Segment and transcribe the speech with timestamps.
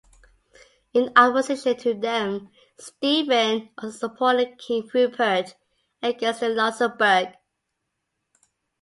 [0.95, 5.53] In opposition to them, Stephen also supported King Rupert
[6.01, 7.35] against the Luxemburg.